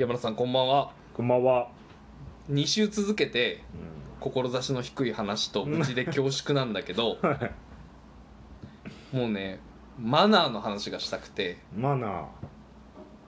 [0.00, 1.68] 山田さんこんばんはこんばんは。
[2.50, 3.60] 2週続けて
[4.18, 7.18] 志の低い話と愚痴で恐縮なんだけど
[9.12, 9.60] もうね
[9.98, 12.10] マナーの話がしたくてマナー。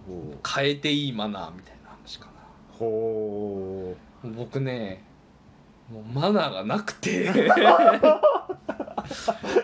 [0.06, 2.78] ほ変えていいマナーみたいな話かなう。
[2.78, 3.94] ほ
[4.24, 5.04] 僕ね
[5.92, 7.28] もうマナーがなくて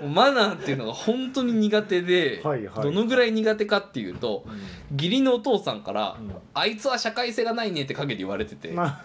[0.07, 4.51] マナーっていうのが本当に苦手で、どのぐらい苦手かっていうとう。
[4.95, 6.35] 義理のお父さんから、うん。
[6.55, 9.03] あいつは社会性がないねって陰で言われてて、ま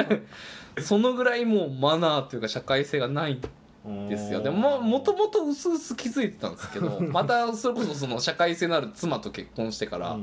[0.80, 3.40] そのぐらいもうマナーというか社会性がない
[3.88, 4.42] んですよ。
[4.42, 10.16] でももともと薄々気づいてたんですけどまたそれこそその社会性のある妻と結婚してから、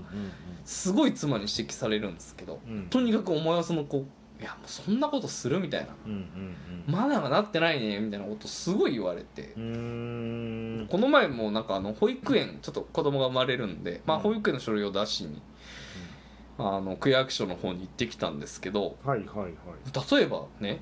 [0.66, 2.88] すごい妻に指摘されるんですけど、うん。
[2.90, 4.06] とにかくお前はその子
[4.42, 5.90] いやもうそんなことするみたいな。
[6.06, 6.56] うんうん
[6.88, 9.54] マナーがなってないねみたいなことすごい言われて。
[9.54, 15.40] この前もなんかあの保育園ちょっと子供が生まれるんで、まあ、うん保育園の書類を出しに、
[16.58, 19.52] あの区役所の方に行ってきたんですけどはいはいはい。
[20.18, 20.80] 例えばね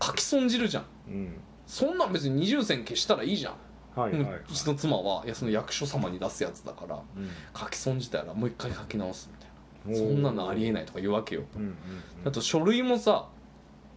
[0.00, 0.84] 書き損じるじゃん。
[1.08, 1.34] うん。
[1.66, 3.54] そんなん別に二重線消したらいいじゃん、
[4.00, 4.22] はいはい。
[4.22, 7.28] もううちの妻はいやその役所様に出すやつだからうん。
[7.58, 9.51] 書き損じたらもう一回書き直すみたいな
[9.84, 11.42] そんなのありえないとか言うわけよ。
[11.56, 11.76] うんうんうん。
[12.24, 13.28] あと書類もさ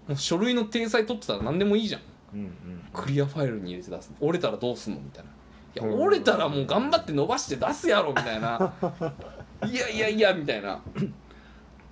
[0.07, 2.01] もう書類の体裁取ってたら何でもいいじゃん。
[2.33, 2.51] うんうん。
[2.93, 4.11] クリアファイルに入れて出す。
[4.19, 5.29] 折れたらどうすんのみたいな。
[5.29, 6.03] いやうん。
[6.07, 8.73] 折れたらもう頑張って伸ばして出すやろみたいな。
[9.69, 10.81] いやいやいやみたいな、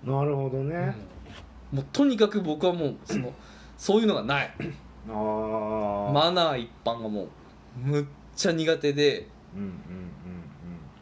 [0.04, 0.96] なるほどね。
[1.72, 3.34] もうとにかく僕はもうその
[3.78, 4.54] そういうのがない。
[5.10, 6.12] ああ。
[6.12, 7.28] マナー一般がもう
[7.78, 8.06] むっ
[8.36, 9.28] ちゃ苦手で。
[9.56, 10.13] うんうんうん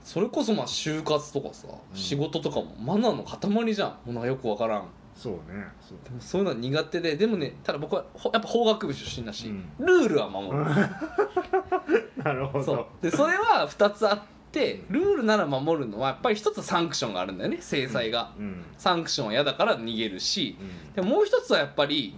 [0.03, 1.97] それこそまあ就活とかさ、うん。
[1.97, 3.89] 仕事とかもマナーの塊じゃん。
[3.89, 4.87] もうなんかよくわからん。
[5.15, 5.39] そうね。
[5.81, 5.97] そう。
[6.03, 9.85] でもそういうのは苦手ででもねただ僕はほやっぱ法学部出身だし、うん。
[9.85, 10.55] ルールは守る、
[12.23, 12.75] なるほそう。
[12.77, 12.87] ど。
[13.01, 14.19] でそれは2つあっ
[14.51, 18.63] てルールなら守るのはやっぱり一つサンクションがあるんだよね制裁が、うん。
[18.77, 20.93] サンクションは嫌だから逃げるしうん。
[20.93, 22.15] でももう一つはやっぱり、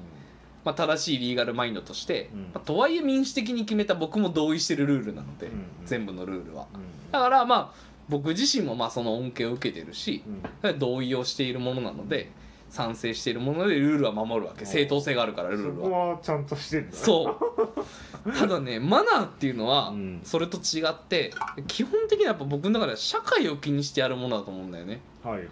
[0.64, 2.40] まあ、正しいリーガルマインドとして、うん。
[2.42, 5.66] まあとはいえ民主的に決めた僕も同意してるルールなので、うん。
[5.86, 6.68] 全部のルールは。
[6.74, 7.12] うん。
[7.12, 10.24] だからまあ僕自身もまあその恩恵を受けてるし
[10.64, 10.80] うん。
[10.80, 12.32] 同意をしているものなので
[12.74, 14.66] 賛成しているものでルールは守るわけ。
[14.66, 16.88] 正当性があるからルールそこははちゃんとしてる。
[16.88, 17.30] んだそ
[18.26, 18.32] う。
[18.34, 20.22] ただねマナーっていうのはうん。
[20.24, 21.32] それと違って
[21.68, 25.02] 基本的にはやっぱ僕の中では社会を気にしてやるものだと思うんだよね。
[25.24, 25.48] はいはい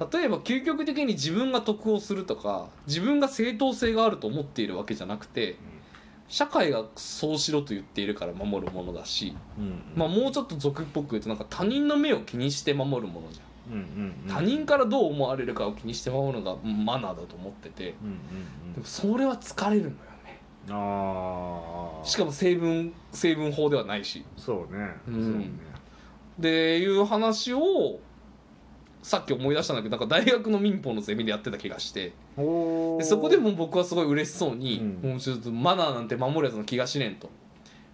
[0.00, 0.16] はい。
[0.16, 5.56] 例えば究極的に自分が得をするとか自分が正当性があると思っているわけじゃなくて
[6.28, 13.49] 社会がそうしろと言っているから守るものだし、うんまあ、もうちょっと俗っぽく言うとなんか他人の目を気にして守るものじゃんうんうんうん
[14.28, 17.84] 他人からどう思われるかを気にして守るのがマナーだと思ってて。
[17.84, 17.92] で
[18.80, 19.96] もそれは疲れるのよね。
[20.68, 24.24] うんああしかも成分成分法ではないし。
[24.36, 24.90] そうね。
[25.08, 25.14] うん。
[25.24, 25.50] そうね。
[26.38, 27.98] でいう話を
[29.02, 32.12] さっき思い出したんだけどなんか大学の民法のゼミでやってた気がして。
[32.36, 35.10] でそこでも僕はすごい嬉しそうに、うん。
[35.10, 37.30] もうちょっとマナーなんて守るやつの気がしねんと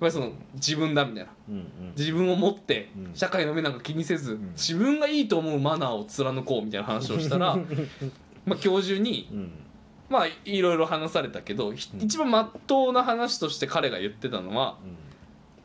[0.00, 1.30] ぱりその自分だみたいな。
[1.48, 1.64] うんうん。
[1.96, 3.14] 自分を持ってうん。
[3.14, 4.52] 社会の目なんか気にせず、ん。
[4.52, 7.56] 自分がいいと思うマナーを貫こうみたいな話をしたら
[8.44, 9.50] まあ教授にうん。
[10.08, 12.02] まあいろいろ話されたけど、ひうん。
[12.02, 14.96] 一番まっとうな話として彼が言ってたのはうん。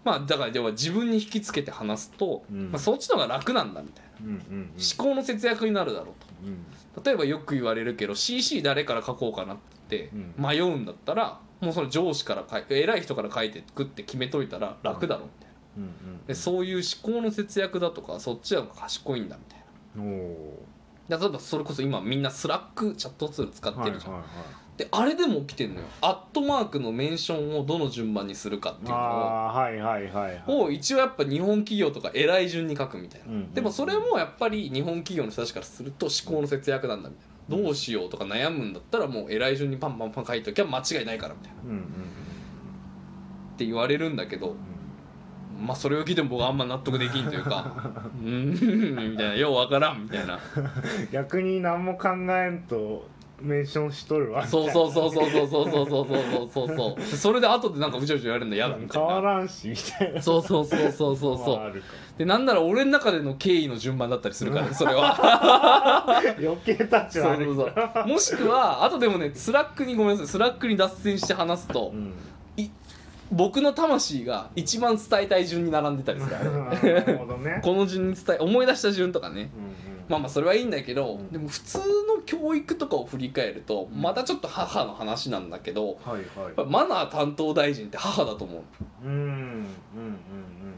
[0.03, 2.71] まあだから要は自分に引きつけて話すと、うん。
[2.71, 4.11] まあ、そっちの方が楽なんだみたいな。
[4.25, 6.65] うんうん思考の節約になるだろううん。
[6.95, 9.57] と例えばよく言われるけど CC 誰から書こうかなっ
[9.89, 10.33] てうん。
[10.37, 15.51] 迷うんだったらもうその上司から書い偉い人から書いてくって決めといたら楽だろうみたいな。
[15.77, 19.59] うんうんでそういう思考の節約だとかそっちは賢いんだみたい
[19.95, 20.03] な。
[20.03, 21.19] おー。
[21.19, 25.87] 例えばそれこそ今みんな Slack チャットツール使ってるじゃん、はいはいであれでも起きてんのよ。
[25.99, 30.43] アットマークのメンションをどの順番にするかっていうのああーはいはいはいはい。
[30.47, 33.53] をを一応やっぱ日本企業とか偉い順に書くみたいな、うんうん。
[33.53, 41.59] でもそれもやっぱり日本企業の人たちからすると思考の節約なんだみたいなどうしようとか悩むんだったらもう偉い順にパンパンパン書いときゃ間違いないからみたいな。
[41.61, 41.83] っうんうん。
[43.57, 44.55] て言われるんだけど
[45.59, 47.71] まあそれを聞いても僕はあんま納得できんというか
[48.23, 49.35] うーんみたいな。
[49.35, 50.39] ようわからんみたいな。
[51.11, 53.07] 逆に何も考えんと
[53.39, 57.01] メンションしとるわそうそうそうそうそうそうそうそうそうそうそう。
[57.03, 59.11] それで後でなんかうちょうちょ言われるの嫌だみたいな。
[59.11, 60.21] 変わらんしみたいな。
[60.21, 61.55] そうそうそうそうそうそう。
[61.57, 61.87] まああるか
[62.19, 65.01] でなんなら俺の中での敬意の順番だったりするからねそれは
[66.39, 68.07] 余計たちはそうそうそう。
[68.07, 70.27] もしくはあとでもね Slack にごめんなさい。
[70.27, 72.13] Slack に脱線して話すと、うん。
[73.31, 77.37] 僕の魂が一番伝えたい順に並んでたりする。
[77.37, 77.61] ね。
[77.63, 79.49] この順に伝え思い出した順とかね。
[79.55, 81.31] うんうんまあまあそれはいいんだけど、うん。
[81.31, 81.83] でも普通の
[82.25, 86.69] 教育とかを振り返るとまたちょっと母の話なんだけどはいはい。
[86.69, 88.61] マナー担当大臣って母だと思う
[89.05, 89.65] うんうんうんうん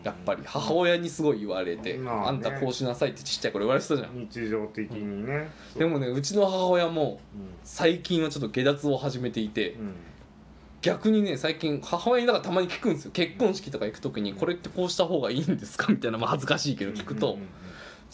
[0.04, 2.28] やっぱり母親にすごい言われて、まあね。
[2.28, 4.28] あんたこうしなさいってちっちゃい頃言われてたじゃん。
[4.30, 5.50] 日常的にね。
[5.78, 9.94] でもねうちの母親もう最近はちょっと下脱を始めていてんうん。
[10.82, 13.12] 逆にね最近母親にだからたまに聞くんですよ。
[13.12, 15.88] 結婚式とか行く時にこれってこうした方がいいんですか？
[15.90, 17.46] みたいなまあ恥ずかしいけど聞くと、うんうんう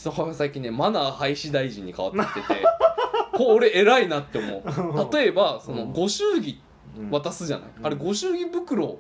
[0.02, 2.64] ちの母親最近ねマナー廃止大臣に変わってきてて
[3.34, 5.14] これ俺偉いなって思う。
[5.14, 5.94] 例えばそのうん。
[5.94, 6.62] ご祝儀
[6.98, 7.10] うん。
[7.12, 7.86] 渡すじゃない、うん。
[7.86, 9.00] あれご祝儀袋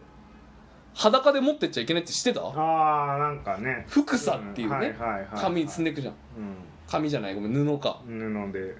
[0.93, 2.41] 裸で持ってっちゃいけないって知ってた？
[2.45, 3.85] ああなんかね。
[3.87, 4.75] 福さっていうね。
[4.75, 4.79] ん。
[4.79, 6.13] はいはいはい紙積んでくじゃん。
[6.13, 6.17] う
[6.89, 8.01] 紙じゃないごめん布か。
[8.07, 8.17] ん
[8.49, 8.59] 布で。
[8.59, 8.75] うん。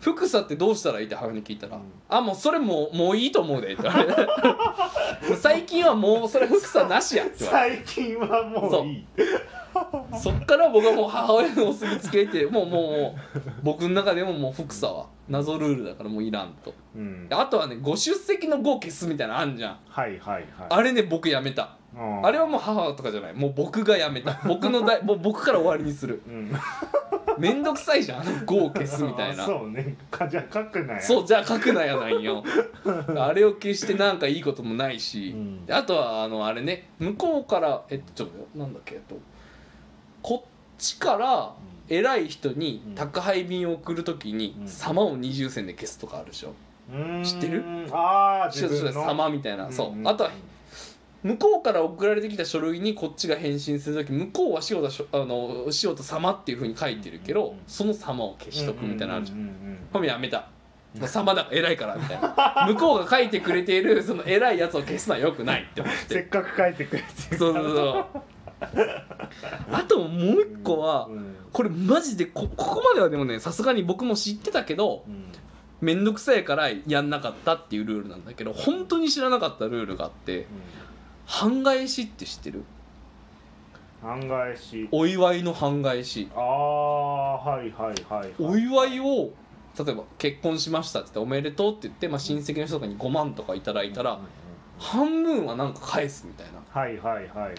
[0.00, 1.82] 福さってどうしたらいいって母親に聞いたら「うん。
[2.08, 4.06] あもうそれもうもういいと思うで」って言われ
[5.36, 7.82] 最近はもうそれ福さなしやって言われて。
[7.86, 9.06] 最近はもういい。
[10.22, 16.74] そっから僕はもう母親のお墨付きてもうもうもう僕の中でももう福さは謎ルールだからもういらんと。
[16.94, 17.26] うん。
[17.30, 19.78] あとはねご出席の「ご」消すみたいなのあんじゃん。
[19.88, 20.44] はいはいはい。
[20.68, 21.76] あれね僕やめた。
[22.22, 23.34] あれはもう母とかじゃない。
[23.34, 24.40] もう僕がやめた。
[24.46, 26.22] 僕のだいもう僕から終わりにする。
[26.26, 26.52] うん
[27.40, 28.20] めんどくさいじゃん。
[28.20, 29.42] あの「ご」を消すみたいな。
[29.42, 29.96] あ そうね。
[30.10, 31.00] かじゃあ書くなや。
[31.00, 32.42] そうじゃあ書くなやないよ。
[33.16, 35.66] あれを消してなんかいいこともないし、うん。
[35.66, 36.88] であとはあのあれね。
[36.98, 39.16] 向こうからえっとちょっとなんだっけえっと。
[40.22, 41.52] こっちから
[41.88, 44.68] 偉い人に宅配便を送るときにうん。
[44.68, 46.52] 様を二重線で消すとかあるでしょ。
[46.92, 47.22] うーん。
[47.24, 47.64] 知ってる？
[47.92, 49.04] ああ自分の。
[49.04, 49.92] 様みたいな、そう。
[49.92, 50.06] うん。
[50.06, 50.30] あとは
[51.24, 59.78] 向こうから送られてきた書類にこっちが返信するとき向こうは塩田しょあの塩田様っていうふうに書いてるけど、うんその様を消しとくみたいなのあるじゃん。
[59.90, 60.48] ほめやめた。
[61.06, 62.66] 様だ偉いからみたいな。
[62.68, 68.06] 向こうが書いてくれているその偉いやつを消すのはよくないって思っせってかく書いてくれてそうそうそう。
[69.72, 71.36] あともう一個はうん。
[71.52, 75.24] これマジでこここまではでもねさすがに僕も知ってたけどうん。
[75.80, 80.46] 面倒くさいからやんなかったっていうルールなんだけど本当に知らなかったルールがあって
[81.26, 82.64] 半返しって知ってる？
[84.02, 84.88] 半返し。
[84.92, 86.28] お祝いの半返し。
[86.36, 89.30] ああはいはいはいお祝いを
[89.78, 94.20] 例えば結婚しましたって言っておめでとうって言って、まあ、親戚の人とかに5万とかいただいたら
[94.78, 96.60] 半分はなんか返すみたいな。
[96.68, 97.52] はいはいはいはいはいは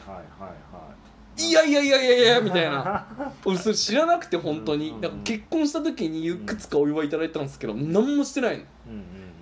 [1.37, 1.43] い。
[1.43, 3.05] いやいやいやいやいやみたいな。
[3.43, 4.91] 俺それ知らなくて本当に。
[4.91, 8.63] うんだから結婚した時にいくつかお祝いいただいたんですけど何もしてないの。
[8.87, 8.97] うんう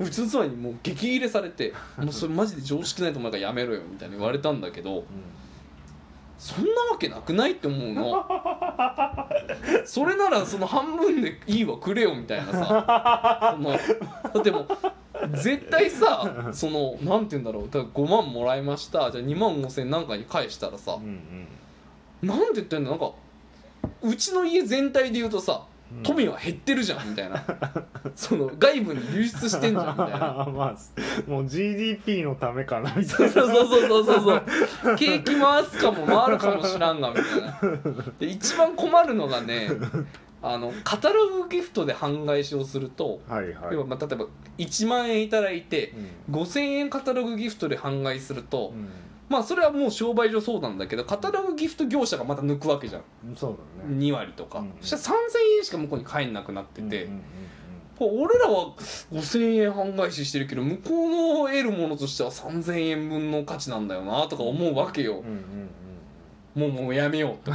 [0.10, 5.04] ちの妻にもう激切れされて「もうそれマジで常識ないと思うからやめろよ」みたいに言われたんだけど
[6.40, 8.26] そんなわけなくないって思うの
[9.86, 13.80] それならその半分でいいわくれよみたいなさ そのだ
[14.40, 14.68] ってもう
[15.38, 21.48] 絶対さそのなんて言うんだろうだから5万もらいましたじゃあ2万5千なんかに返したらさうん
[22.22, 22.28] うん。
[22.28, 22.92] なんて言ってんの？
[22.92, 23.12] なんか
[24.02, 27.44] うちの家全体で言うとさうん富は減ってるじゃんみたいな。
[28.16, 30.20] その外部に流出してんじゃんみたいな。
[30.52, 34.44] まあもう GDP のためかなみたそいうそうそうそうそうそう。
[34.98, 37.24] 景気回すかも回るかもしらんがみたい
[37.94, 38.04] な。
[38.20, 39.70] で一番困るのがね
[40.42, 43.54] あのカタログギフトで半返しをすると、なはいはい。
[43.74, 44.26] 要はまあ例えば
[44.58, 45.94] 1万円いただいて
[46.30, 46.36] うん。
[46.36, 48.90] 5000円カタログギフトで半返しすると、うん
[49.34, 53.04] まあそれはもう商売上そうなんだけどカタログギフト業者がまた抜くわけじゃん。
[53.36, 53.96] そうだね。
[53.98, 57.22] 2割とか、うんそしたら3000円しか向こうに返んなくなってて、うんうん
[57.98, 58.74] こう俺らは
[59.12, 61.10] 5000円半返ししてるけど向こう
[61.44, 65.24] の得るものとしては3000円分の価値なんだよなとか思うわけよ。
[66.56, 67.52] もうもうやめようと。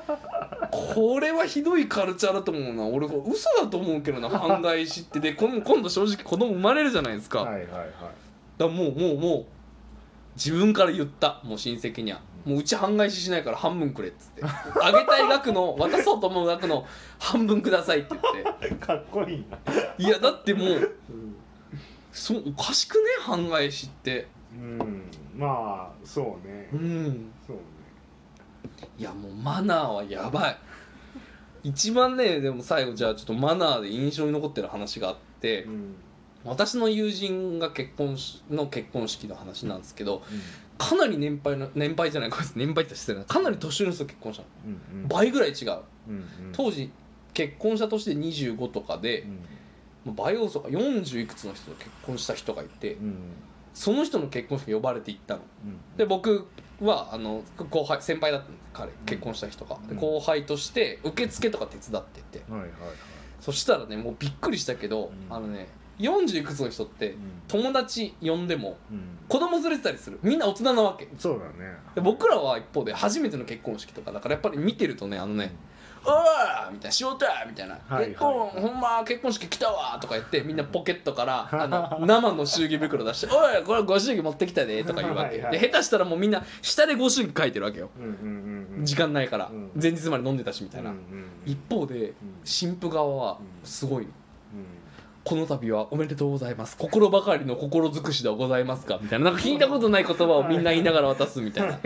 [0.94, 2.84] これはひどいカルチャーだと思うな。
[2.84, 5.20] 俺嘘だと思うけどな 半返しって。
[5.20, 7.88] で今今度正直子供生まれるじゃないですか,、はいはいはい。
[8.56, 9.44] だもうもうもう
[10.36, 11.40] 自分から言った。
[11.44, 12.20] もう親戚には。
[12.44, 14.42] もううち半返ししないから半分くれっつって。
[14.42, 16.86] あげたい額の渡そうと思う額の
[17.18, 18.14] 半分くださいって
[18.62, 19.56] 言っかっこいいな。
[19.58, 20.94] ていやだってもう
[22.12, 23.00] そうおかしくね？
[23.20, 24.28] 半返しって。
[24.54, 25.02] うん。
[25.36, 26.70] まあそうね。
[26.72, 27.30] うん。
[27.46, 27.62] そうね。
[28.98, 30.58] いやもうマナーはやばい。
[31.62, 35.64] 一番ねでも最後じゃあちょっとマナーで印象に残ってる話があって。
[35.64, 35.94] うん
[36.44, 40.22] 私の友人が結婚しの結婚式の話なんですけど
[40.78, 44.48] かなり年配の年配じゃないこれ年配って失礼なかなり年上の人と結婚したの。
[44.66, 45.02] うん。
[45.02, 45.08] うん。
[45.08, 45.78] 倍ぐらい違う。
[46.08, 46.24] うんうん。
[46.52, 46.90] 当時
[47.34, 49.26] 結婚した年で25とかで
[50.06, 50.14] うん。
[50.14, 53.14] 倍遅か40いくつの人と結婚した人がいてうん
[53.74, 55.42] その人の結婚式呼ばれて行ったの。
[55.66, 56.46] うんで僕
[56.80, 59.98] はあの後輩先輩だったの彼結婚した人が、でうん。
[59.98, 62.42] 後輩として受付とか手伝ってて。
[62.50, 62.78] はいはいはい。
[63.42, 65.36] そしたらねもうびっくりしたけど、うん。
[65.36, 65.68] あのね
[66.00, 67.18] 40いくつの人ってうん。
[67.48, 69.18] 友達呼んでもうん。
[69.28, 70.18] 子供連れてたりする。
[70.22, 71.08] みんな大人なわけ。
[71.18, 71.72] そうだね。
[71.94, 75.54] で僕らは一方で初めての結婚式とかだからやっぱり見てるとねあのね
[76.04, 78.06] 「おー!」みたいな「仕事や!」みたいな「はい。
[78.08, 81.68] 結婚ほんま結婚式来たわ!」とか言ってみんなポケットから あ
[82.00, 85.36] の生の祝儀袋出して「おいこれご祝儀持ってきたで」とか言うわけ。
[85.36, 87.90] はいはいで下手したらもうみんな下でご祝儀書いてるわけよ。
[87.98, 89.50] うんうんうんうん時間ないから。
[89.52, 89.70] うん。
[89.80, 90.90] 前日まで飲んでたしみたいな。
[90.90, 92.12] うんうんうん一方で
[92.44, 94.04] 新婦側はすごい。
[94.04, 94.10] の
[95.30, 96.76] この度はおめでとうございます。
[96.76, 98.98] 心ばかりの心尽くしではございますか？
[99.00, 99.26] みたいな。
[99.26, 101.78] なんか聞いたことない言葉をみんな言いながら渡すみたいな。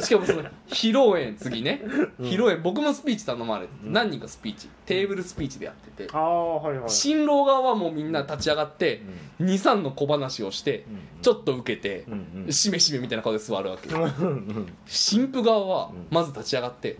[0.00, 1.82] しかもその披露宴次ね。
[2.20, 3.92] 披露宴僕もスピーチ頼まれてうん。
[3.92, 6.08] 何人かスピーチテーブルスピーチでやってて。
[6.12, 9.02] ああはいはい新郎側はもうみんな立ち上がって
[9.40, 10.84] 23の小話をして
[11.22, 12.52] ちょっっと受けてうんうん。
[12.52, 16.06] しめしめみたいな顔で座るわけうんうん新婦側はうん。
[16.12, 16.98] まず立ち上がって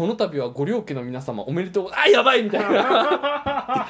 [0.00, 3.86] この度はご両家の皆様おめでとうごあやばいみたいな。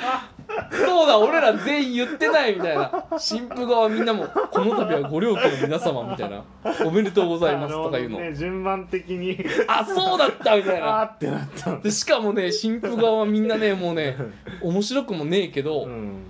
[0.73, 3.05] そうだ俺ら全員言ってないみたいな。
[3.17, 6.43] 新婦側みんなもこの度はご両家の皆様みたいな。
[6.85, 8.19] おめでとうございますとか言うの。
[8.19, 9.39] ね順番的に。
[9.69, 11.05] あそうだったみたいな。
[11.05, 11.79] ってなった。
[11.79, 14.17] でしかもね新婦側はみんなねもうね
[14.61, 16.25] 面白くもねえけど、うん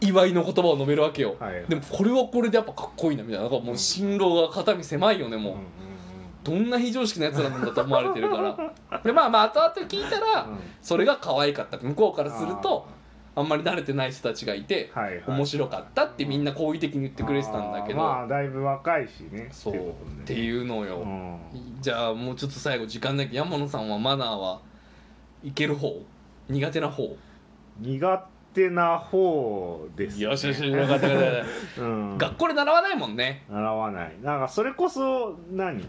[0.00, 5.60] 祝いの言葉を述べるわけよ、はいはいでもこれはこれでやっぱかっこいいなみたいななんかもう新郎が肩身狭いよねもう、うん
[6.44, 8.36] どんな非常識なやつらなんだと思われてるか
[8.90, 9.00] ら。
[9.02, 10.58] でまあまあ後々聞いたら、うん。
[10.82, 11.78] それが可愛かった。
[11.78, 12.86] 向こうからすると
[13.34, 15.22] あんまり慣れてない人たちがいて、はいはい。
[15.26, 19.48] 面白かったってみんな好意的に言ってくれてたんだけど、まあだいぶ若いしね。
[19.50, 19.74] そう。
[19.74, 19.82] っっ
[20.26, 21.38] てていうのよ、うん。
[21.80, 24.60] じゃあもうちょっと最後時間だけど山野さんはマナーは
[25.42, 26.00] いける方？
[26.48, 27.16] 苦手な方？
[27.80, 33.44] 苦手な方です、ね、よしよしよかったよかった うん、学校で習わないもんね。
[33.50, 34.14] 習わない。
[34.22, 35.80] なんかそれこそ何？
[35.80, 35.86] し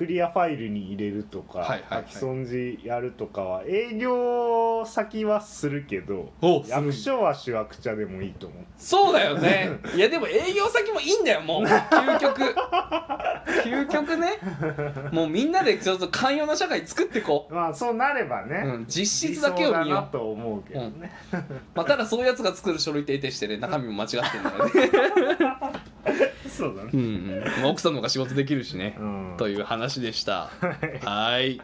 [0.00, 2.04] クリアファイルに入れるとか、はいはいはい。
[2.04, 6.32] 書き損じやるとかは営業先はするけど
[6.66, 9.72] 役所は主役者でもいいと思うそうだよね。
[9.94, 11.64] いやでも営業先もいいんだよもう。
[11.64, 12.40] 究極。
[13.62, 14.38] 究極ね。
[15.12, 20.10] もうみんなでちょっと寛容な社会作っていこまあそうなればね、う、うん、実質だけを見よう。
[20.10, 21.12] と思うけどね、
[21.74, 26.29] まあ、ただそういうやつが作る書類提出してね中身も間違ってんだよね
[26.60, 26.90] そうだね。
[26.92, 27.44] うん、うん。
[27.62, 28.96] まあ、奥さんの方が仕事できるしね。
[28.98, 29.34] うん。
[29.38, 30.50] という話でした。
[31.04, 31.60] はい